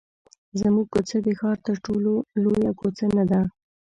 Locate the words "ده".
3.31-3.41